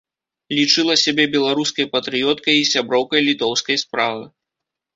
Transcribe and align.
Лічыла 0.59 0.95
сябе 1.01 1.25
беларускай 1.35 1.85
патрыёткай 1.93 2.55
і 2.63 2.65
сяброўкай 2.73 3.21
літоўскай 3.29 3.83
справы. 3.87 4.25